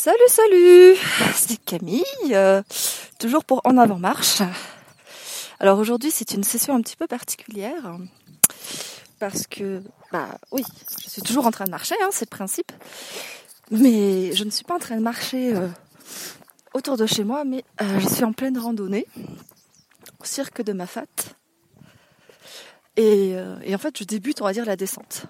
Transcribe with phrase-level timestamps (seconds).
[0.00, 0.96] Salut, salut
[1.34, 2.62] C'est Camille, euh,
[3.18, 4.42] toujours pour En Avant Marche.
[5.58, 7.96] Alors aujourd'hui c'est une session un petit peu particulière
[9.18, 9.82] parce que,
[10.12, 10.62] bah oui,
[11.02, 12.70] je suis toujours en train de marcher, hein, c'est le principe,
[13.72, 15.66] mais je ne suis pas en train de marcher euh,
[16.74, 19.04] autour de chez moi, mais euh, je suis en pleine randonnée
[20.20, 21.06] au cirque de Mafat.
[22.96, 23.34] Et,
[23.64, 25.24] et en fait je débute, on va dire, la descente.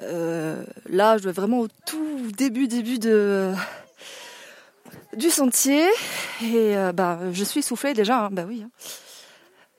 [0.00, 1.66] Là, je vais vraiment
[2.32, 3.52] début, début de
[5.16, 5.86] du sentier
[6.42, 8.24] et euh, bah je suis soufflée déjà.
[8.24, 8.70] Hein, bah oui, hein.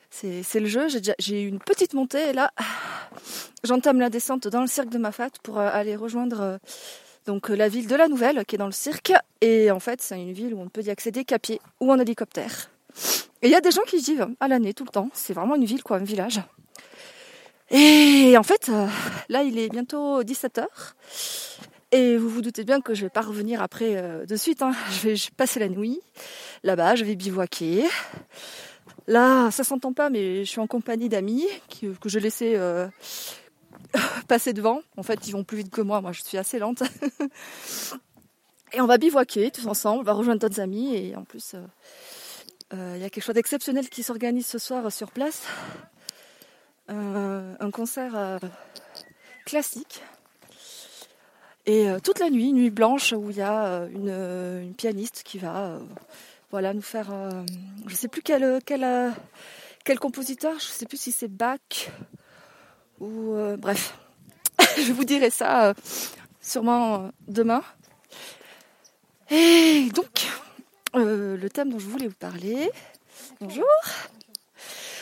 [0.09, 0.87] c'est le jeu.
[0.87, 2.51] J'ai j'ai une petite montée et là,
[3.63, 6.59] j'entame la descente dans le cirque de Mafat pour euh, aller rejoindre
[7.25, 10.19] donc la ville de la Nouvelle qui est dans le cirque et en fait c'est
[10.21, 12.69] une ville où on peut y accéder qu'à pied ou en hélicoptère.
[13.41, 15.09] Et il y a des gens qui y vivent à l'année tout le temps.
[15.13, 16.41] C'est vraiment une ville quoi, un village.
[17.71, 18.87] Et en fait, euh,
[19.29, 20.65] là, il est bientôt 17h.
[21.91, 24.61] Et vous vous doutez bien que je vais pas revenir après euh, de suite.
[24.61, 24.73] Hein.
[24.91, 25.99] Je, vais, passer la nuit
[26.63, 27.85] là-bas, je vais bivouaquer.
[29.07, 31.45] Là, ça s'entend pas, mais je suis en compagnie d'amis
[31.79, 32.87] que je laissais euh,
[34.27, 34.81] passer devant.
[34.97, 36.01] En fait, ils vont plus vite que moi.
[36.01, 36.81] Moi, je suis assez lente.
[38.73, 39.99] et on va bivouaquer tous ensemble.
[39.99, 40.95] On va rejoindre d'autres amis.
[40.95, 41.55] Et en plus,
[42.73, 45.43] il y a quelque chose d'exceptionnel qui s'organise ce soir sur place.
[46.89, 48.37] Euh, un concert euh,
[49.45, 50.03] classique.
[51.65, 55.79] Et euh, toute la nuit, nuit blanche, où il y a une, pianiste qui va
[56.51, 57.07] voilà, nous faire.
[57.85, 59.13] je ne sais plus quel, quel,
[59.83, 61.89] quel compositeur, je ne sais plus si c'est Bach
[62.99, 63.35] ou.
[63.57, 63.97] bref,
[64.77, 65.73] je vous dirai ça
[66.41, 67.63] sûrement demain.
[69.31, 70.27] Et donc,
[70.93, 72.69] le thème dont je voulais vous parler,
[73.41, 73.65] bonjour,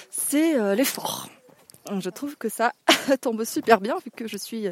[0.09, 1.27] c'est l'effort.
[1.99, 2.71] Je trouve que ça
[3.21, 4.67] tombe super bien vu que je suis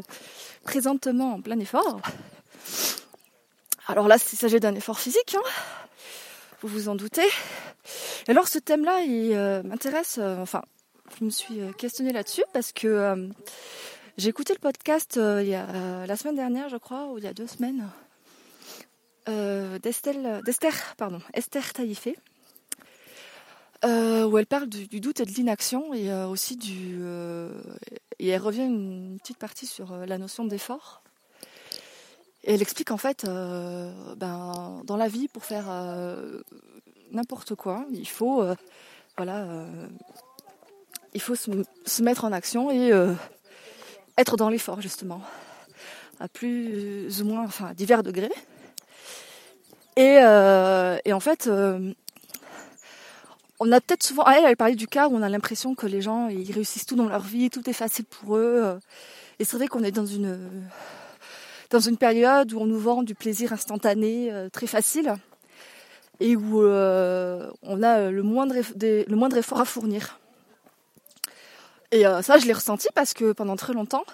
[0.64, 2.02] présentement en plein effort.
[3.88, 5.50] Alors là, il s'agit d'un effort physique, hein.
[6.62, 7.28] vous vous en doutez.
[8.28, 10.62] Alors ce thème-là, il euh, m'intéresse, euh, enfin,
[11.20, 13.30] je me suis euh, questionnée là-dessus parce que
[14.18, 17.28] j'ai écouté le podcast il y a, la semaine dernière, je crois, ou il y
[17.28, 17.88] a deux semaines,
[19.84, 22.18] d'Esther, pardon, Esther Taïfé.
[23.84, 27.50] Euh, où elle parle du, doute et de l'inaction et euh, aussi du euh,
[28.20, 31.02] et elle revient une petite partie sur la notion d'effort.
[32.44, 35.66] Elle explique en fait, ben dans la vie pour faire
[37.12, 38.44] n'importe quoi, il faut
[39.18, 39.66] voilà,
[41.14, 41.52] il faut se,
[41.86, 42.92] se, mettre en action et
[44.18, 45.22] être dans l'effort justement,
[46.20, 48.34] à plus ou moins, enfin divers degrés.
[49.98, 50.18] Et,
[51.06, 51.48] et en fait
[53.64, 56.02] on a peut-être souvent, elle, elle parlait du cas où on a l'impression que les
[56.02, 58.62] gens ils réussissent tout dans leur vie, tout est facile pour eux.
[58.64, 58.80] Euh.
[59.38, 60.50] Et c'est vrai qu'on est dans une
[61.70, 65.14] dans une période où on nous vend du plaisir instantané, euh, très facile,
[66.20, 70.20] et où euh, on a le moindre le moindre effort à fournir.
[71.92, 74.06] Et ça, je l'ai ressenti parce que pendant très longtemps,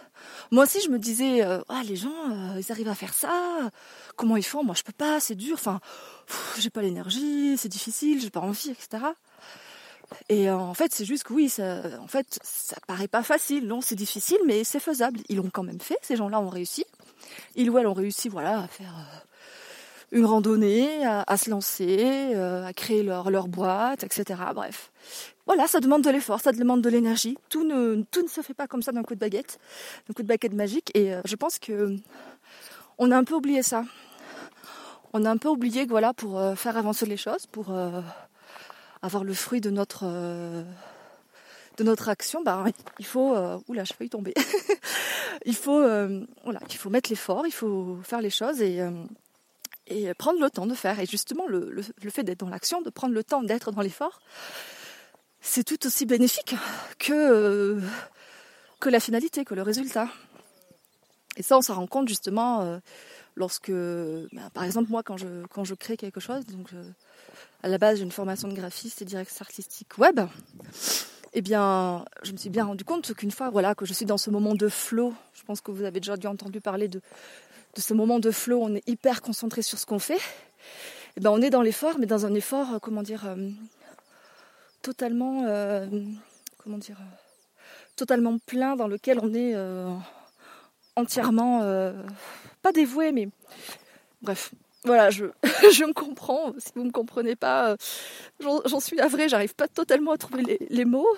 [0.49, 3.69] moi aussi, je me disais, ah, les gens, ils arrivent à faire ça,
[4.15, 4.63] comment ils font?
[4.63, 5.53] Moi, je peux pas, c'est dur.
[5.53, 5.79] Enfin,
[6.57, 9.03] j'ai pas l'énergie, c'est difficile, j'ai pas envie, etc.
[10.29, 13.81] Et en fait, c'est juste que oui, ça, en fait, ça paraît pas facile, non,
[13.81, 15.19] c'est difficile, mais c'est faisable.
[15.29, 16.85] Ils l'ont quand même fait, ces gens-là ont réussi.
[17.55, 22.65] Ils ou elles ont réussi, voilà, à faire euh, une randonnée, à, se lancer, euh,
[22.65, 24.39] à créer leur, leur boîte, etc.
[24.53, 24.91] Bref.
[25.47, 27.37] Voilà, ça demande de l'effort, ça demande de l'énergie.
[27.49, 29.59] Tout ne, se fait pas comme ça d'un coup de baguette,
[30.07, 30.91] d'un coup de baguette magique.
[30.93, 31.95] Et euh, je pense que
[32.99, 33.83] on a un peu oublié ça.
[35.13, 37.71] On a un peu oublié que voilà, pour faire avancer les choses, pour
[39.01, 40.63] avoir le fruit de notre euh,
[41.77, 42.65] de notre action, bah,
[42.97, 44.33] il faut, euh, oula, je tomber.
[45.45, 48.81] il faut, euh, il faut mettre l'effort, il faut faire les choses et
[50.17, 50.99] prendre le temps de faire.
[50.99, 54.21] Et justement, le, le, fait d'être dans l'action, de prendre le temps d'être dans l'effort,
[55.41, 56.55] c'est tout aussi bénéfique
[56.99, 57.79] que
[58.79, 60.09] que la finalité, que le résultat.
[61.35, 62.79] Et ça, on s'en rend compte justement
[63.35, 66.69] lorsque, bah, par exemple, moi, quand je quand je crée quelque chose, donc
[67.63, 70.19] à la base j'ai une formation de graphiste et directrice artistique web,
[71.33, 74.17] eh bien, je me suis bien rendu compte qu'une fois voilà, que je suis dans
[74.17, 77.00] ce moment de flow, je pense que vous avez déjà dû entendu parler de,
[77.75, 80.19] de ce moment de flow, on est hyper concentré sur ce qu'on fait.
[81.15, 83.50] Eh bien, on est dans l'effort, mais dans un effort, euh, comment dire, euh,
[84.88, 85.86] totalement, euh,
[86.63, 86.98] comment dire,
[87.98, 89.54] totalement plein, dans lequel on est
[90.95, 91.60] entièrement,
[92.62, 93.28] pas dévoué, mais
[94.22, 94.54] bref,
[94.86, 95.25] voilà, je,
[95.74, 96.54] je me comprends.
[96.57, 97.75] Si vous ne me comprenez pas, euh,
[98.39, 101.18] j'en suis navrée, j'arrive pas totalement à trouver les, mots.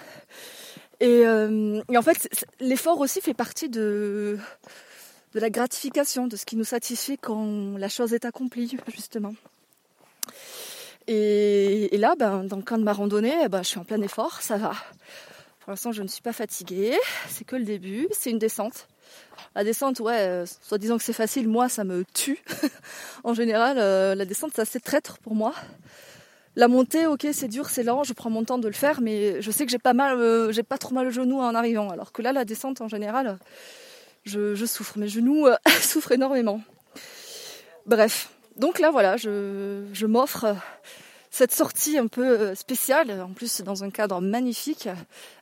[1.00, 2.27] Et, euh, et, en fait,
[2.60, 4.39] l'effort aussi fait partie de,
[5.36, 9.36] de la gratification, de ce qui nous satisfait quand la chose est accomplie, justement.
[11.11, 14.00] Et, là, ben, dans le camp de ma randonnée, eh ben, je suis en plein
[14.01, 14.73] effort, ça va.
[15.59, 16.95] Pour l'instant, je ne suis pas fatiguée,
[17.27, 18.88] c'est que le début, c'est une descente.
[19.56, 22.44] La descente, ouais, euh, soit disant que c'est facile, moi, ça me tue.
[23.23, 25.56] en général, euh, la descente, c'est assez traître pour moi.
[26.56, 29.41] La montée, ok, c'est dur, c'est lent, je prends mon temps de le faire, mais
[29.41, 31.89] je sais que j'ai pas mal, euh, j'ai pas trop mal au genou en arrivant.
[31.89, 33.39] Alors que là, la descente, en général,
[34.25, 35.00] je, souffre.
[35.00, 35.47] Mes genoux
[35.81, 36.61] souffrent énormément.
[37.88, 40.56] Bref, donc là, voilà, je, je m'offre
[41.31, 44.89] cette sortie un peu spéciale, en plus dans un cadre magnifique,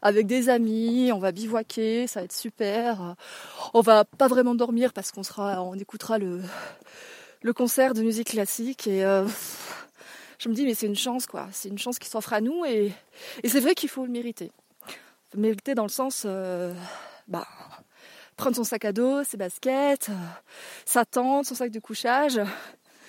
[0.01, 3.15] avec des amis, on va bivouaquer, ça va être super.
[3.73, 6.41] On va pas vraiment dormir parce qu'on sera, on écoutera le,
[7.41, 9.25] le concert de musique classique et euh,
[10.39, 12.65] je me dis mais c'est une chance quoi, c'est une chance qui s'offre à nous
[12.65, 12.91] et,
[13.43, 14.51] et c'est vrai qu'il faut le mériter.
[15.33, 16.73] Le mériter dans le sens, euh,
[17.27, 17.47] bah,
[18.35, 20.09] prendre son sac à dos, ses baskets,
[20.85, 22.39] sa tente, son sac de couchage,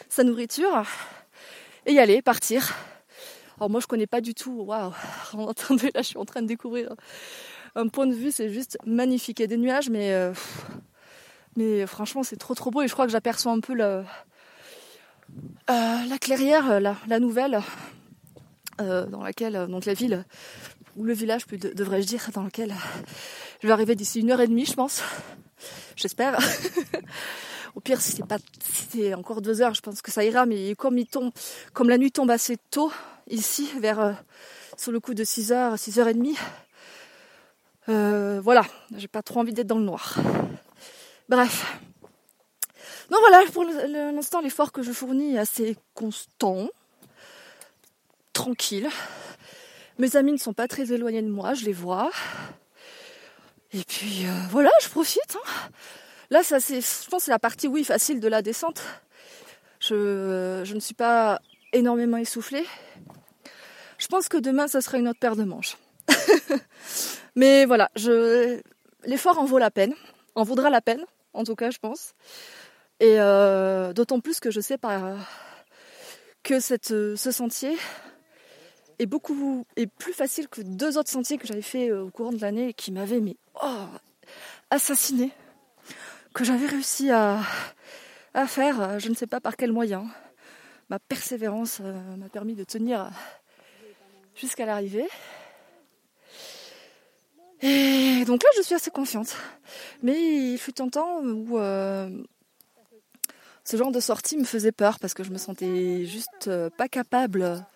[0.09, 0.85] sa nourriture
[1.89, 2.75] et y aller, partir.
[3.57, 4.93] Alors moi je connais pas du tout, waouh,
[5.33, 6.95] entendez là je suis en train de découvrir
[7.75, 9.41] un point de vue, c'est juste magnifique.
[9.41, 10.33] Il y a des nuages mais, euh,
[11.57, 14.03] mais franchement c'est trop trop beau et je crois que j'aperçois un peu euh,
[15.69, 17.61] la clairière, euh, la, nouvelle,
[18.79, 20.25] dans laquelle, donc la ville,
[20.97, 22.73] ou le village, plus devrais-je dire, dans lequel
[23.61, 25.03] je vais arriver d'ici une heure et demie, je pense.
[25.97, 26.39] J'espère.
[27.79, 28.21] Au pire, si
[28.91, 30.47] c'est encore deux heures, je pense que ça ira.
[30.47, 30.99] Mais comme
[31.89, 32.91] la nuit tombe assez tôt
[33.31, 34.13] ici, vers euh,
[34.77, 36.37] sur le coup de 6 h 6 h 30
[37.89, 38.63] euh, voilà,
[38.97, 40.17] j'ai pas trop envie d'être dans le noir.
[41.29, 41.79] Bref.
[43.11, 46.71] Donc voilà, pour l'instant, l'effort que je fournis est assez constant,
[48.33, 48.89] tranquille.
[49.99, 52.11] Mes amis ne sont pas très éloignés de moi, je les vois.
[53.73, 55.37] Et puis euh, voilà, je profite.
[55.37, 55.71] Hein.
[56.31, 58.83] Là, ça c'est, je pense, c'est la partie oui facile de la descente.
[59.81, 61.41] Je, ne suis pas
[61.73, 62.65] énormément essoufflée.
[63.99, 65.77] Je pense que demain, ça sera une autre paire de manches.
[67.37, 67.91] Mais voilà,
[69.05, 69.95] l'effort en vaut la peine,
[70.35, 72.13] en vaudra la peine, en tout cas, je pense.
[73.01, 75.17] Et euh, d'autant plus que je sais pas
[76.43, 77.77] que cette, ce sentier
[78.99, 82.33] est beaucoup est plus facile que deux autres sentiers que j'avais fait euh, au courant
[82.33, 83.87] de l'année et qui m'avaient mais oh,
[84.71, 85.31] assassiné
[86.35, 87.41] que j'avais réussi à,
[88.35, 90.07] à faire, euh, je ne sais pas par quel moyen.
[90.91, 93.11] Ma persévérance euh, m'a permis de tenir
[94.35, 95.09] jusqu'à l'arrivée.
[97.61, 99.37] Et donc là, je suis assez confiante.
[100.03, 102.09] Mais il fut un temps où euh,
[103.65, 107.67] ce genre de sortie me faisait peur parce que je me sentais juste pas capable,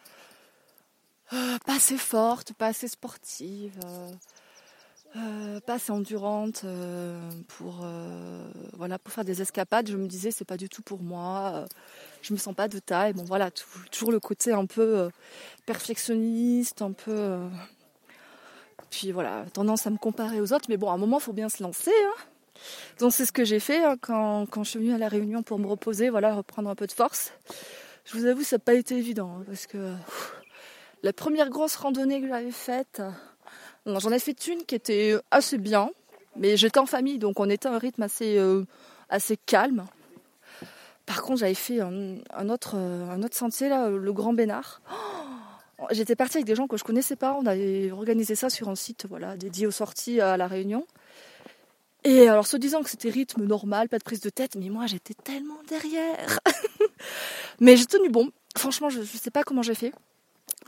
[1.31, 3.79] pas assez forte, pas assez sportive.
[5.67, 6.65] Pas assez endurante
[7.49, 7.85] pour
[8.83, 11.67] voilà pour faire des escapades je me disais c'est pas du tout pour moi
[12.21, 13.13] je me sens pas de taille.
[13.13, 15.09] Bon voilà toujours le côté un peu
[15.67, 17.39] perfectionniste un peu
[18.91, 20.67] puis voilà tendance à me comparer aux autres.
[20.69, 22.59] Mais bon à un moment il faut bien se lancer hein.
[22.99, 25.45] donc c'est ce que j'ai fait hein, quand, quand je suis venue à la réunion
[25.45, 27.33] pour me reposer voilà reprendre un peu de force.
[28.05, 29.95] Je vous avoue ça n'a pas été évident hein, parce que
[31.05, 33.01] la première grosse randonnée que j'avais faite
[33.85, 35.91] J'en ai fait une qui était assez bien,
[36.37, 38.65] mais j'étais en famille, donc on était à un rythme assez, euh,
[39.09, 39.87] assez calme.
[41.07, 44.81] Par contre, j'avais fait un, autre, euh, un autre sentier, là, le Grand Bénard.
[45.79, 47.37] Oh, j'étais partie avec des gens que je connaissais pas.
[47.39, 50.87] On avait organisé ça sur un site voilà, dédié aux sorties à La Réunion.
[52.05, 54.87] Et alors, se disant que c'était rythme normal, pas de prise de tête, mais moi,
[54.87, 56.39] j'étais tellement derrière.
[57.61, 58.31] mais j'ai tenu bon.
[58.57, 59.93] Franchement, je ne sais pas comment j'ai fait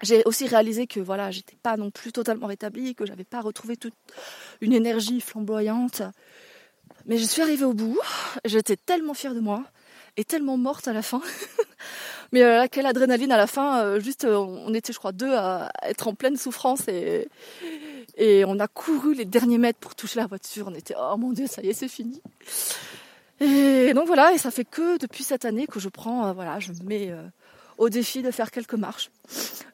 [0.03, 3.77] j'ai aussi réalisé que voilà, j'étais pas non plus totalement rétablie, que j'avais pas retrouvé
[3.77, 3.95] toute
[4.61, 6.03] une énergie flamboyante.
[7.07, 7.99] Mais je suis arrivée au bout.
[8.45, 9.65] J'étais tellement fière de moi
[10.17, 11.21] et tellement morte à la fin.
[12.33, 13.81] Mais euh, quelle adrénaline à la fin.
[13.81, 17.29] Euh, juste, euh, on était, je crois, deux à être en pleine souffrance et,
[18.17, 20.69] et on a couru les derniers mètres pour toucher la voiture.
[20.69, 22.23] On était, oh mon dieu, ça y est, c'est fini.
[23.41, 26.73] Et donc voilà, et ça fait que depuis cette année que je prends, voilà, je
[26.73, 27.13] me mets
[27.79, 29.11] au défi de faire quelques marches.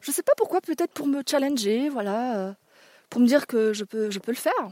[0.01, 2.53] Je sais pas pourquoi, peut-être pour me challenger, voilà, euh,
[3.09, 4.71] pour me dire que je peux, le faire.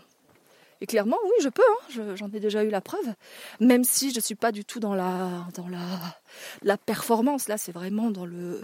[0.81, 1.62] Et clairement, oui, je peux.
[1.62, 3.13] Hein, j'en ai déjà eu la preuve.
[3.59, 6.00] Même si je ne suis pas du tout dans la, dans la,
[6.62, 7.50] la performance.
[7.50, 8.62] Là, c'est vraiment dans le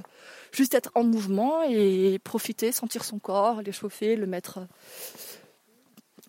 [0.53, 4.59] juste être en mouvement et profiter, sentir son corps, l'échauffer, le mettre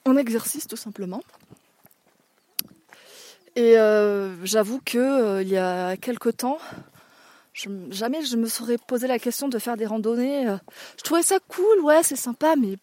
[0.04, 1.22] en exercice tout simplement.
[3.56, 6.58] Et euh, j'avoue que euh, il y a quelque temps,
[7.90, 10.48] jamais je me serais posé la question de faire des randonnées.
[10.48, 10.56] Euh.
[10.98, 12.76] Je trouvais ça cool, ouais, c'est sympa, mais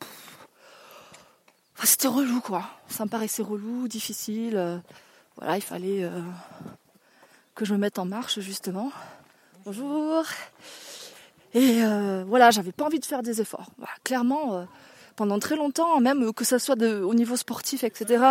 [1.83, 2.63] c'était relou, quoi.
[2.87, 4.57] Ça me paraissait relou, difficile.
[4.57, 4.77] Euh.
[5.37, 6.09] voilà, il fallait
[7.55, 8.91] que je me mette en marche justement.
[9.65, 10.23] Bonjour.
[11.53, 11.81] Et
[12.27, 13.67] voilà, j'avais pas envie de faire des efforts.
[14.03, 14.67] clairement,
[15.15, 18.23] pendant très longtemps, même que ce soit au niveau sportif, etc.,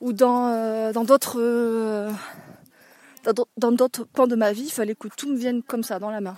[0.00, 2.10] ou dans dans d'autres
[3.56, 6.10] dans d'autres pans de ma vie, il fallait que tout me vienne comme ça dans
[6.10, 6.36] la main.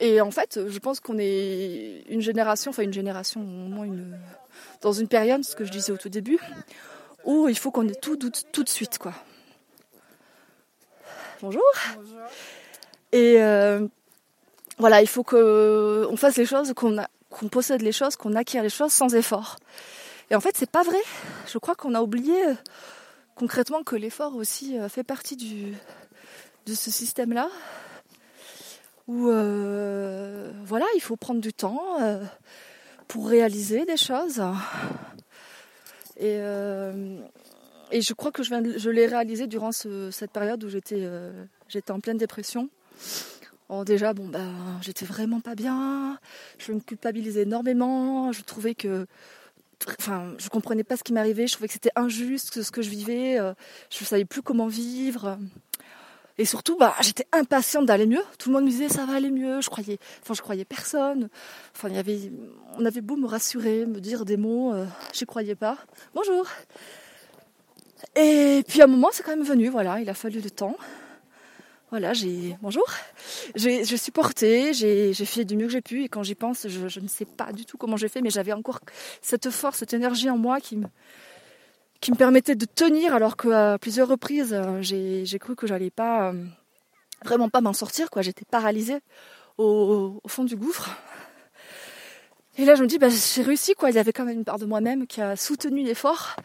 [0.00, 4.16] Et en fait, je pense qu'on est une génération, enfin une génération, au moins une,
[4.80, 6.38] dans une période, ce que je disais au tout début,
[7.24, 9.12] où il faut qu'on ait tout, tout, de suite, quoi.
[11.40, 11.62] Bonjour.
[11.96, 12.18] Bonjour.
[13.10, 13.86] Et euh,
[14.78, 18.92] voilà, il faut qu'on fasse les choses, qu'on possède les choses, qu'on acquiert les choses
[18.92, 19.56] sans effort.
[20.30, 21.00] Et en fait, c'est pas vrai.
[21.48, 22.36] Je crois qu'on a oublié
[23.38, 27.48] concrètement que l'effort aussi euh, fait partie de ce système-là
[29.06, 32.22] où euh, voilà, il faut prendre du temps euh,
[33.06, 34.42] pour réaliser des choses.
[36.20, 41.08] Et, je crois que je, l'ai réalisé durant cette période où j'étais
[41.68, 42.68] j'étais en pleine dépression.
[43.86, 44.52] déjà, bon, ben,
[44.82, 46.18] j'étais vraiment pas bien.
[46.58, 48.30] Je me culpabilisais énormément.
[48.32, 49.06] Je trouvais que
[49.98, 52.90] enfin, je comprenais pas ce qui m'arrivait, je trouvais que c'était injuste ce que je
[52.90, 53.36] vivais,
[53.90, 55.38] je ne savais plus comment vivre.
[56.40, 58.22] Et surtout, bah, j'étais impatiente d'aller mieux.
[58.38, 59.60] Tout le monde me disait ça va aller mieux.
[59.60, 61.28] Je croyais, enfin, je croyais personne.
[61.74, 62.30] Enfin, il y avait,
[62.78, 65.76] on avait beau me rassurer, me dire des mots, euh, j'y croyais pas.
[66.14, 66.46] Bonjour.
[68.14, 69.68] Et puis à un moment, c'est quand même venu.
[69.68, 70.76] Voilà, il a fallu du temps.
[71.90, 72.84] Voilà, j'ai bonjour.
[73.54, 76.04] J'ai supporté, j'ai fait du mieux que j'ai pu.
[76.04, 78.52] Et quand j'y pense, je, ne sais pas du tout comment j'ai fait, mais j'avais
[78.52, 78.80] encore
[79.22, 80.86] cette force, cette énergie en moi qui me
[82.00, 86.28] qui me permettait de tenir alors qu'à plusieurs reprises euh, j'ai cru que j'allais pas
[86.28, 86.44] euh,
[87.24, 89.00] vraiment pas m'en sortir quoi j'étais paralysée
[89.56, 90.90] au, fond du gouffre
[92.56, 94.44] et là je me dis bah, j'ai réussi quoi il y avait quand même une
[94.44, 96.36] part de moi-même qui a soutenu l'effort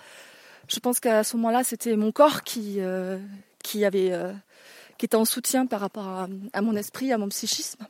[0.67, 3.19] je pense qu'à ce moment-là c'était mon corps qui euh,
[3.61, 4.11] qui avait
[5.03, 7.85] qui était en soutien par rapport à, à, mon esprit à mon psychisme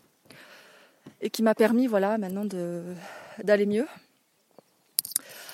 [1.22, 2.44] et qui m'a permis voilà maintenant
[3.44, 3.86] d'aller mieux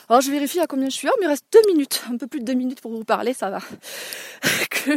[0.07, 1.09] alors je vérifie à combien je suis.
[1.09, 3.33] Oh, il me reste deux minutes, un peu plus de deux minutes pour vous parler,
[3.33, 3.59] ça va.
[4.69, 4.91] que,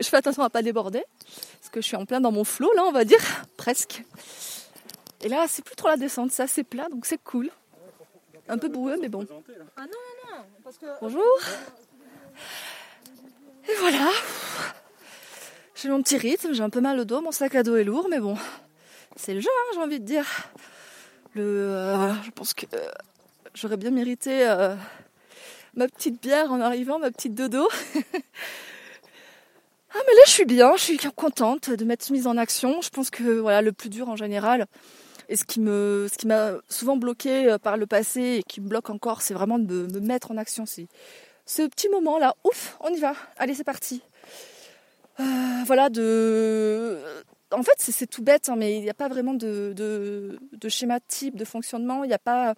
[0.00, 1.02] je fais attention à pas déborder,
[1.58, 3.20] parce que je suis en plein dans mon flot là, on va dire,
[3.58, 4.04] presque.
[5.22, 7.50] Et là, c'est plus trop la descente, c'est assez plat, donc c'est cool.
[8.48, 9.26] Un peu boueux, mais bon.
[9.76, 10.86] Ah non, non, non, parce que...
[11.02, 11.38] Bonjour.
[13.68, 14.08] Et voilà.
[15.80, 17.84] J'ai mon petit rythme, j'ai un peu mal au dos, mon sac à dos est
[17.84, 18.36] lourd, mais bon,
[19.16, 20.26] c'est le jeu, hein, j'ai envie de dire.
[21.38, 22.90] Euh, je pense que euh,
[23.54, 24.74] j'aurais bien mérité euh,
[25.74, 27.66] ma petite bière en arrivant, ma petite dodo.
[27.94, 28.00] ah
[29.94, 32.82] mais là je suis bien, je suis contente de m'être mise en action.
[32.82, 34.66] Je pense que voilà le plus dur en général
[35.30, 39.32] et ce qui m'a souvent bloqué par le passé et qui me bloque encore, c'est
[39.32, 40.66] vraiment de me mettre en action.
[40.66, 40.88] C'est
[41.46, 43.14] ce petit moment là, ouf, on y va.
[43.38, 44.02] Allez c'est parti.
[45.20, 46.98] Euh, voilà de
[47.52, 51.00] en fait, c'est tout bête, hein, mais il n'y a pas vraiment de, de, schéma
[51.00, 52.04] type de fonctionnement.
[52.04, 52.54] Il n'y a pas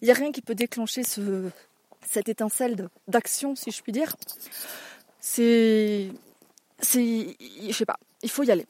[0.00, 1.50] il n'y a rien qui peut déclencher ce,
[2.06, 4.16] cette étincelle d'action, si je puis dire.
[5.20, 6.08] C'est.
[6.78, 7.36] C'est.
[7.68, 8.66] Je sais pas, il faut y aller.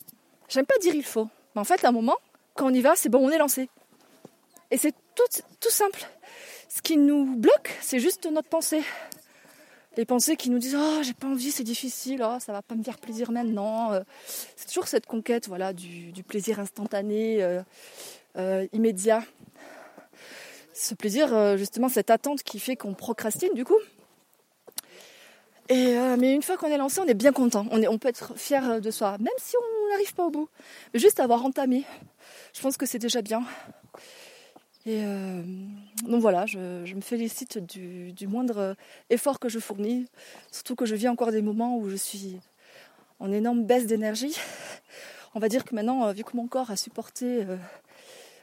[0.49, 2.17] J'aime pas dire il faut, mais en fait, à un moment,
[2.55, 3.69] quand on y va, c'est bon, on est lancé.
[4.73, 6.05] Et c'est tout, tout simple.
[6.69, 8.83] Ce qui nous bloque, c'est juste notre pensée.
[9.97, 12.77] Les pensées qui nous disent Oh, j'ai pas envie, c'est difficile, oh, ça va pas
[12.77, 13.93] me faire plaisir maintenant.
[13.93, 14.01] Euh,
[14.57, 17.63] c'est toujours cette conquête voilà, du, plaisir instantané, euh,
[18.37, 19.23] euh, immédiat
[20.73, 23.77] ce plaisir, justement, cette attente qui fait qu'on procrastine du coup.
[25.69, 27.67] Et, mais une fois qu'on est lancé, on est bien content.
[27.71, 30.49] On, est, on peut être fier de soi, même si on n'arrive pas au bout.
[30.95, 31.85] Mais juste avoir entamé,
[32.55, 33.45] je pense que c'est déjà bien.
[34.87, 35.43] Et euh,
[36.05, 36.59] donc voilà, je,
[36.95, 38.77] me félicite du, moindre
[39.11, 40.07] effort que je fournis,
[40.51, 42.41] surtout que je vis encore des moments où je suis
[43.19, 44.37] en énorme baisse d'énergie.
[45.35, 47.47] On va dire que maintenant, vu que mon corps a supporté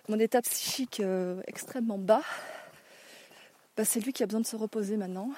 [0.09, 2.21] mon état psychique euh, extrêmement bas,
[3.75, 5.29] bah, c'est lui qui a besoin de se reposer maintenant,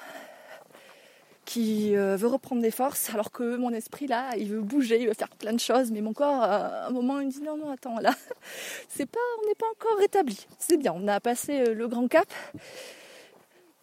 [1.50, 5.08] qui euh, veut reprendre des forces, alors que mon esprit là, il veut bouger, il
[5.08, 7.56] veut faire plein de choses, mais mon corps, à un moment, il me dit non,
[7.56, 8.14] non, attends, là,
[8.88, 10.46] c'est pas, on n'est pas encore rétabli.
[10.60, 12.28] C'est bien, on a passé euh, le grand cap,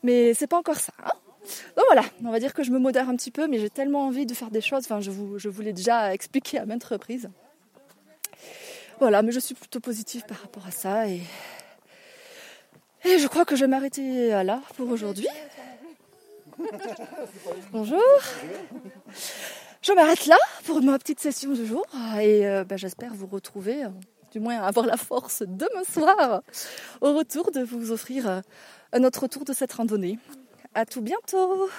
[0.01, 0.93] mais c'est pas encore ça.
[1.03, 1.11] Hein.
[1.75, 4.05] donc voilà, on va dire que je me modère un petit peu, mais j'ai tellement
[4.05, 4.85] envie de faire des choses.
[4.85, 7.29] Enfin, je vous, je l'ai déjà expliqué à maintes reprises.
[9.01, 11.19] Voilà, mais je suis plutôt positive par rapport à ça et,
[13.03, 15.27] et je crois que je vais m'arrêter là pour aujourd'hui.
[17.71, 18.01] Bonjour.
[19.81, 21.85] Je m'arrête là pour ma petite session du jour
[22.19, 23.89] et euh, ben, j'espère vous retrouver, euh,
[24.31, 26.41] du moins avoir la force demain soir
[27.01, 28.41] au retour de vous offrir euh,
[28.93, 30.19] un autre tour de cette randonnée.
[30.73, 31.69] À tout bientôt.